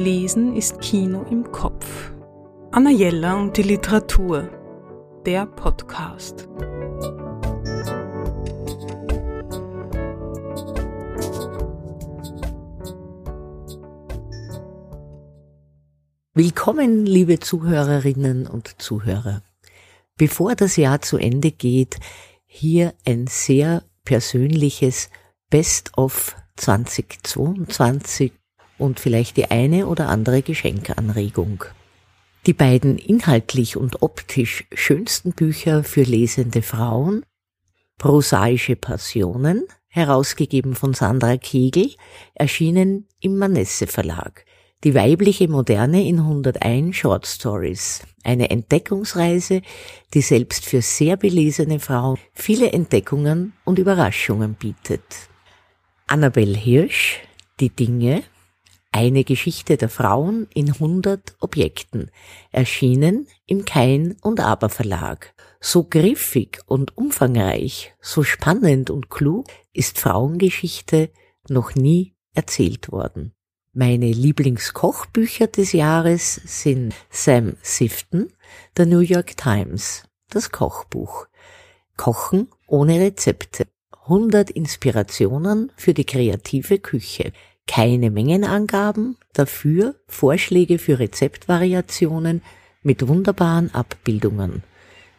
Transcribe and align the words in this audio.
Lesen 0.00 0.56
ist 0.56 0.80
Kino 0.80 1.26
im 1.30 1.52
Kopf. 1.52 2.10
Anna 2.70 2.88
Jella 2.88 3.38
und 3.38 3.54
die 3.58 3.62
Literatur. 3.62 4.48
Der 5.26 5.44
Podcast. 5.44 6.48
Willkommen, 16.32 17.04
liebe 17.04 17.38
Zuhörerinnen 17.38 18.46
und 18.46 18.80
Zuhörer. 18.80 19.42
Bevor 20.16 20.54
das 20.54 20.76
Jahr 20.76 21.02
zu 21.02 21.18
Ende 21.18 21.50
geht, 21.50 21.98
hier 22.46 22.94
ein 23.04 23.26
sehr 23.26 23.82
persönliches 24.04 25.10
Best 25.50 25.98
of 25.98 26.36
2022 26.56 28.39
und 28.80 29.00
vielleicht 29.00 29.36
die 29.36 29.50
eine 29.50 29.86
oder 29.86 30.08
andere 30.08 30.42
Geschenkanregung. 30.42 31.64
Die 32.46 32.54
beiden 32.54 32.96
inhaltlich 32.96 33.76
und 33.76 34.02
optisch 34.02 34.64
schönsten 34.72 35.32
Bücher 35.32 35.84
für 35.84 36.02
lesende 36.02 36.62
Frauen, 36.62 37.24
Prosaische 37.98 38.76
Passionen, 38.76 39.66
herausgegeben 39.88 40.74
von 40.74 40.94
Sandra 40.94 41.36
Kegel, 41.36 41.90
erschienen 42.34 43.06
im 43.20 43.36
Manesse 43.36 43.86
Verlag. 43.86 44.46
Die 44.84 44.94
weibliche 44.94 45.48
Moderne 45.48 46.06
in 46.08 46.20
101 46.20 46.96
Short 46.96 47.26
Stories. 47.26 48.00
Eine 48.24 48.48
Entdeckungsreise, 48.48 49.60
die 50.14 50.22
selbst 50.22 50.64
für 50.64 50.80
sehr 50.80 51.18
belesene 51.18 51.78
Frauen 51.78 52.16
viele 52.32 52.72
Entdeckungen 52.72 53.52
und 53.64 53.78
Überraschungen 53.78 54.54
bietet. 54.54 55.04
Annabel 56.06 56.56
Hirsch, 56.56 57.20
Die 57.60 57.68
Dinge, 57.68 58.22
eine 58.92 59.24
Geschichte 59.24 59.76
der 59.76 59.88
Frauen 59.88 60.48
in 60.54 60.68
100 60.68 61.36
Objekten, 61.40 62.10
erschienen 62.50 63.28
im 63.46 63.64
Kein 63.64 64.16
und 64.22 64.40
Aber 64.40 64.68
Verlag. 64.68 65.34
So 65.60 65.84
griffig 65.84 66.60
und 66.66 66.96
umfangreich, 66.96 67.94
so 68.00 68.22
spannend 68.22 68.90
und 68.90 69.10
klug 69.10 69.46
ist 69.72 69.98
Frauengeschichte 69.98 71.10
noch 71.48 71.74
nie 71.74 72.14
erzählt 72.34 72.90
worden. 72.90 73.32
Meine 73.72 74.10
Lieblingskochbücher 74.10 75.46
des 75.46 75.72
Jahres 75.72 76.34
sind 76.34 76.92
Sam 77.08 77.56
Sifton, 77.62 78.32
der 78.76 78.86
New 78.86 78.98
York 78.98 79.36
Times, 79.36 80.02
das 80.28 80.50
Kochbuch. 80.50 81.26
Kochen 81.96 82.48
ohne 82.66 82.98
Rezepte. 82.98 83.66
100 84.04 84.50
Inspirationen 84.50 85.70
für 85.76 85.94
die 85.94 86.04
kreative 86.04 86.80
Küche. 86.80 87.32
Keine 87.66 88.10
Mengenangaben, 88.10 89.16
dafür 89.32 89.94
Vorschläge 90.06 90.78
für 90.78 90.98
Rezeptvariationen 90.98 92.42
mit 92.82 93.06
wunderbaren 93.06 93.72
Abbildungen. 93.74 94.62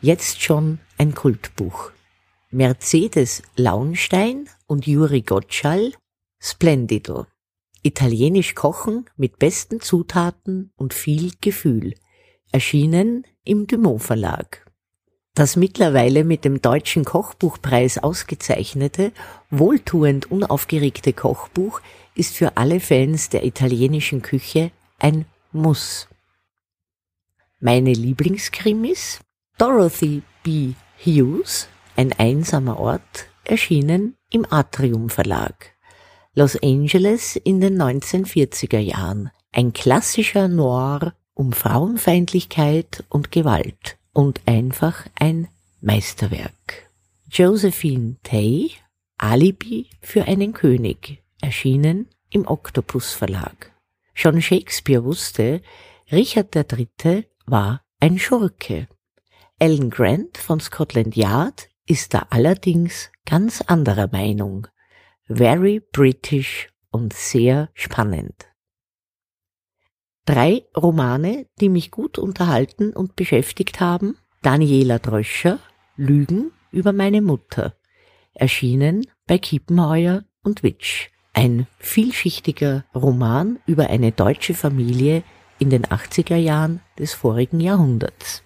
Jetzt 0.00 0.42
schon 0.42 0.78
ein 0.98 1.14
Kultbuch. 1.14 1.90
Mercedes 2.50 3.42
Launstein 3.56 4.48
und 4.66 4.86
Juri 4.86 5.22
Gottschall 5.22 5.92
Splendido. 6.38 7.26
Italienisch 7.82 8.54
kochen 8.54 9.06
mit 9.16 9.38
besten 9.38 9.80
Zutaten 9.80 10.72
und 10.76 10.92
viel 10.92 11.32
Gefühl. 11.40 11.94
Erschienen 12.52 13.26
im 13.44 13.66
Dumont 13.66 14.02
Verlag. 14.02 14.65
Das 15.36 15.54
mittlerweile 15.54 16.24
mit 16.24 16.46
dem 16.46 16.62
Deutschen 16.62 17.04
Kochbuchpreis 17.04 17.98
ausgezeichnete, 17.98 19.12
wohltuend 19.50 20.30
unaufgeregte 20.30 21.12
Kochbuch 21.12 21.82
ist 22.14 22.36
für 22.36 22.56
alle 22.56 22.80
Fans 22.80 23.28
der 23.28 23.44
italienischen 23.44 24.22
Küche 24.22 24.70
ein 24.98 25.26
Muss. 25.52 26.08
Meine 27.60 27.92
Lieblingskrimis? 27.92 29.20
Dorothy 29.58 30.22
B. 30.42 30.72
Hughes, 31.04 31.68
ein 31.96 32.14
einsamer 32.14 32.80
Ort, 32.80 33.26
erschienen 33.44 34.16
im 34.30 34.46
Atrium 34.50 35.10
Verlag. 35.10 35.74
Los 36.32 36.56
Angeles 36.62 37.36
in 37.36 37.60
den 37.60 37.76
1940er 37.76 38.78
Jahren. 38.78 39.30
Ein 39.52 39.74
klassischer 39.74 40.48
Noir 40.48 41.12
um 41.34 41.52
Frauenfeindlichkeit 41.52 43.04
und 43.10 43.30
Gewalt 43.30 43.98
und 44.16 44.40
einfach 44.46 45.06
ein 45.16 45.46
Meisterwerk. 45.82 46.90
Josephine 47.30 48.16
Tay, 48.22 48.70
Alibi 49.18 49.90
für 50.00 50.24
einen 50.24 50.54
König, 50.54 51.22
erschienen 51.42 52.08
im 52.30 52.46
Octopus 52.46 53.12
Verlag. 53.12 53.72
Schon 54.14 54.40
Shakespeare 54.40 55.04
wusste, 55.04 55.60
Richard 56.10 56.56
III. 56.56 57.26
war 57.44 57.82
ein 58.00 58.18
Schurke. 58.18 58.88
Alan 59.60 59.90
Grant 59.90 60.38
von 60.38 60.60
Scotland 60.60 61.14
Yard 61.14 61.68
ist 61.86 62.14
da 62.14 62.26
allerdings 62.30 63.10
ganz 63.26 63.60
anderer 63.60 64.08
Meinung. 64.10 64.66
Very 65.26 65.80
British 65.92 66.70
und 66.90 67.12
sehr 67.12 67.68
spannend. 67.74 68.46
Drei 70.26 70.64
Romane, 70.76 71.46
die 71.60 71.68
mich 71.68 71.92
gut 71.92 72.18
unterhalten 72.18 72.90
und 72.90 73.14
beschäftigt 73.14 73.78
haben. 73.78 74.18
Daniela 74.42 74.98
Dröscher, 74.98 75.60
Lügen 75.96 76.50
über 76.72 76.92
meine 76.92 77.22
Mutter. 77.22 77.76
Erschienen 78.34 79.06
bei 79.28 79.38
Kiepenheuer 79.38 80.24
und 80.42 80.64
Witsch. 80.64 81.10
Ein 81.32 81.68
vielschichtiger 81.78 82.84
Roman 82.92 83.60
über 83.66 83.88
eine 83.88 84.10
deutsche 84.10 84.54
Familie 84.54 85.22
in 85.60 85.70
den 85.70 85.84
80er 85.84 86.36
Jahren 86.36 86.80
des 86.98 87.14
vorigen 87.14 87.60
Jahrhunderts. 87.60 88.42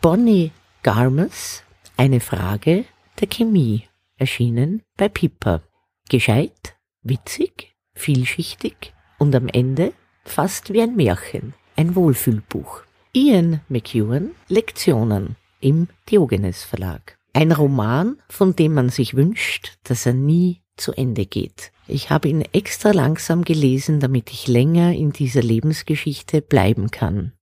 Bonnie 0.00 0.52
Garmes, 0.82 1.64
eine 1.98 2.20
Frage 2.20 2.86
der 3.20 3.28
Chemie, 3.28 3.84
erschienen 4.16 4.82
bei 4.96 5.08
Piper. 5.10 5.62
Gescheit, 6.08 6.76
witzig, 7.02 7.74
vielschichtig 7.94 8.94
und 9.18 9.34
am 9.34 9.48
Ende 9.48 9.92
fast 10.24 10.72
wie 10.72 10.82
ein 10.82 10.96
Märchen, 10.96 11.54
ein 11.76 11.94
Wohlfühlbuch. 11.94 12.82
Ian 13.12 13.60
McEwan, 13.68 14.32
Lektionen 14.48 15.36
im 15.60 15.88
Diogenes 16.10 16.64
Verlag. 16.64 17.18
Ein 17.32 17.52
Roman, 17.52 18.20
von 18.28 18.54
dem 18.54 18.74
man 18.74 18.90
sich 18.90 19.14
wünscht, 19.14 19.78
dass 19.84 20.06
er 20.06 20.12
nie 20.12 20.60
zu 20.76 20.92
Ende 20.92 21.26
geht. 21.26 21.72
Ich 21.86 22.10
habe 22.10 22.28
ihn 22.28 22.42
extra 22.52 22.90
langsam 22.90 23.44
gelesen, 23.44 24.00
damit 24.00 24.30
ich 24.30 24.46
länger 24.46 24.92
in 24.92 25.12
dieser 25.12 25.42
Lebensgeschichte 25.42 26.42
bleiben 26.42 26.90
kann. 26.90 27.32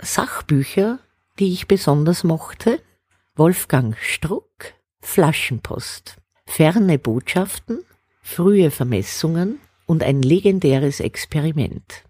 Sachbücher, 0.00 0.98
die 1.38 1.52
ich 1.52 1.68
besonders 1.68 2.24
mochte, 2.24 2.80
Wolfgang 3.34 3.96
Struck, 4.00 4.74
Flaschenpost, 5.00 6.16
ferne 6.46 6.98
Botschaften, 6.98 7.84
frühe 8.22 8.70
Vermessungen, 8.70 9.60
und 9.86 10.02
ein 10.02 10.22
legendäres 10.22 11.00
Experiment. 11.00 12.04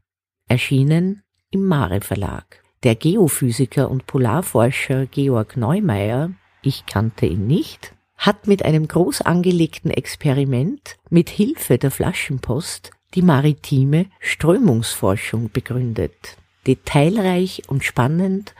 Erschienen 0.48 1.22
im 1.50 1.66
Mare 1.66 2.00
Verlag. 2.00 2.62
Der 2.82 2.94
Geophysiker 2.94 3.90
und 3.90 4.06
Polarforscher 4.06 5.06
Georg 5.06 5.56
Neumeier, 5.56 6.30
ich 6.62 6.86
kannte 6.86 7.26
ihn 7.26 7.46
nicht, 7.46 7.94
hat 8.16 8.46
mit 8.46 8.64
einem 8.64 8.88
groß 8.88 9.22
angelegten 9.22 9.90
Experiment 9.90 10.96
mit 11.10 11.28
Hilfe 11.28 11.78
der 11.78 11.90
Flaschenpost 11.90 12.90
die 13.14 13.22
maritime 13.22 14.06
Strömungsforschung 14.20 15.50
begründet. 15.50 16.36
Detailreich 16.66 17.62
und 17.68 17.84
spannend 17.84 18.54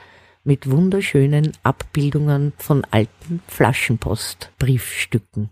mit 0.45 0.71
wunderschönen 0.71 1.53
Abbildungen 1.63 2.53
von 2.57 2.87
alten 2.91 3.43
Flaschenpostbriefstücken. 3.49 5.51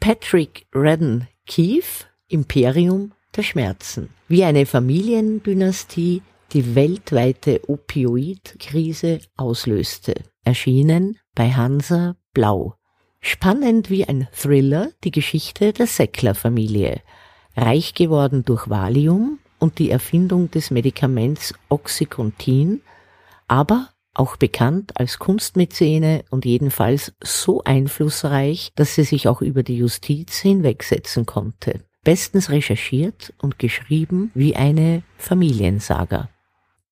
Patrick 0.00 0.66
Redden 0.74 1.28
Keefe 1.46 2.09
Imperium 2.30 3.12
der 3.36 3.42
Schmerzen, 3.42 4.10
wie 4.28 4.44
eine 4.44 4.64
Familiendynastie 4.66 6.22
die 6.52 6.74
weltweite 6.74 7.60
Opioidkrise 7.68 9.20
auslöste. 9.36 10.14
Erschienen 10.44 11.18
bei 11.34 11.50
Hansa 11.50 12.16
Blau. 12.32 12.74
Spannend 13.20 13.90
wie 13.90 14.06
ein 14.06 14.28
Thriller 14.32 14.90
die 15.04 15.10
Geschichte 15.10 15.72
der 15.72 15.86
Seckler-Familie. 15.86 17.02
Reich 17.56 17.94
geworden 17.94 18.44
durch 18.44 18.70
Valium 18.70 19.38
und 19.58 19.78
die 19.78 19.90
Erfindung 19.90 20.50
des 20.50 20.70
Medikaments 20.70 21.52
Oxycontin, 21.68 22.80
aber 23.46 23.90
auch 24.14 24.36
bekannt 24.36 24.96
als 24.96 25.18
Kunstmäzene 25.18 26.24
und 26.30 26.44
jedenfalls 26.44 27.12
so 27.22 27.62
einflussreich, 27.62 28.72
dass 28.76 28.94
sie 28.94 29.04
sich 29.04 29.28
auch 29.28 29.42
über 29.42 29.62
die 29.62 29.76
Justiz 29.76 30.38
hinwegsetzen 30.38 31.26
konnte 31.26 31.80
bestens 32.02 32.50
recherchiert 32.50 33.32
und 33.38 33.58
geschrieben 33.58 34.30
wie 34.34 34.56
eine 34.56 35.02
Familiensaga. 35.16 36.28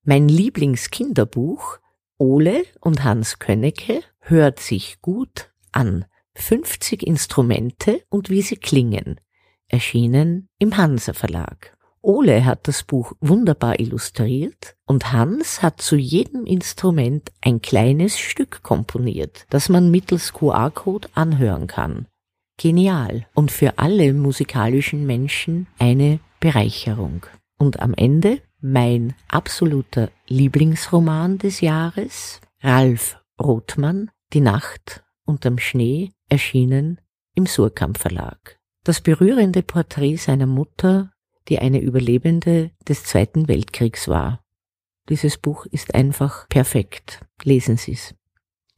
Mein 0.04 0.28
Lieblingskinderbuch 0.28 1.78
Ole 2.18 2.64
und 2.80 3.04
Hans 3.04 3.38
Könnecke 3.38 4.02
hört 4.20 4.58
sich 4.60 5.00
gut 5.00 5.50
an. 5.72 6.04
50 6.34 7.04
Instrumente 7.04 8.02
und 8.08 8.30
wie 8.30 8.42
sie 8.42 8.56
klingen. 8.56 9.20
Erschienen 9.68 10.48
im 10.58 10.76
Hansa 10.76 11.12
Verlag. 11.12 11.76
Ole 12.00 12.44
hat 12.44 12.68
das 12.68 12.84
Buch 12.84 13.12
wunderbar 13.20 13.80
illustriert 13.80 14.76
und 14.86 15.12
Hans 15.12 15.62
hat 15.62 15.82
zu 15.82 15.96
jedem 15.96 16.46
Instrument 16.46 17.32
ein 17.40 17.60
kleines 17.60 18.18
Stück 18.18 18.62
komponiert, 18.62 19.46
das 19.50 19.68
man 19.68 19.90
mittels 19.90 20.32
QR-Code 20.32 21.08
anhören 21.14 21.66
kann. 21.66 22.06
Genial 22.58 23.26
und 23.34 23.50
für 23.50 23.78
alle 23.78 24.12
musikalischen 24.12 25.06
Menschen 25.06 25.66
eine 25.78 26.20
Bereicherung. 26.40 27.24
Und 27.58 27.80
am 27.80 27.94
Ende 27.94 28.42
mein 28.60 29.14
absoluter 29.28 30.10
Lieblingsroman 30.26 31.38
des 31.38 31.60
Jahres, 31.60 32.40
Ralf 32.60 33.16
Rothmann, 33.40 34.10
Die 34.34 34.40
Nacht 34.40 35.02
unterm 35.24 35.58
Schnee, 35.58 36.10
erschienen 36.28 37.00
im 37.34 37.46
Surkamp 37.46 37.96
Verlag. 37.96 38.58
Das 38.84 39.00
berührende 39.00 39.62
Porträt 39.62 40.16
seiner 40.16 40.46
Mutter 40.46 41.10
die 41.48 41.58
eine 41.58 41.80
Überlebende 41.80 42.70
des 42.86 43.04
Zweiten 43.04 43.48
Weltkriegs 43.48 44.08
war. 44.08 44.44
Dieses 45.08 45.38
Buch 45.38 45.64
ist 45.66 45.94
einfach 45.94 46.48
perfekt. 46.48 47.24
Lesen 47.42 47.78
Sie 47.78 47.92
es. 47.92 48.14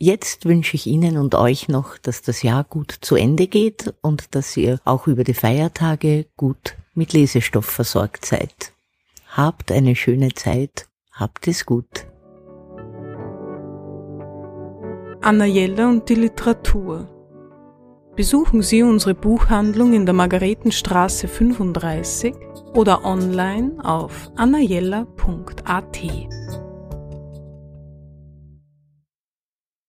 Jetzt 0.02 0.46
wünsche 0.46 0.76
ich 0.76 0.86
Ihnen 0.86 1.18
und 1.18 1.34
euch 1.34 1.68
noch, 1.68 1.98
dass 1.98 2.22
das 2.22 2.42
Jahr 2.42 2.64
gut 2.64 2.90
zu 3.02 3.16
Ende 3.16 3.46
geht 3.48 3.92
und 4.00 4.34
dass 4.34 4.56
ihr 4.56 4.80
auch 4.86 5.06
über 5.06 5.24
die 5.24 5.34
Feiertage 5.34 6.24
gut 6.38 6.74
mit 6.94 7.12
Lesestoff 7.12 7.66
versorgt 7.66 8.24
seid. 8.24 8.72
Habt 9.28 9.70
eine 9.70 9.94
schöne 9.94 10.32
Zeit, 10.32 10.88
habt 11.12 11.46
es 11.48 11.66
gut. 11.66 12.06
Anna 15.20 15.44
Jelle 15.44 15.86
und 15.86 16.08
die 16.08 16.14
Literatur 16.14 17.06
Besuchen 18.16 18.62
Sie 18.62 18.82
unsere 18.82 19.14
Buchhandlung 19.14 19.92
in 19.92 20.06
der 20.06 20.14
Margaretenstraße 20.14 21.28
35 21.28 22.34
oder 22.72 23.04
online 23.04 23.72
auf 23.84 24.30
annajella.at. 24.36 26.00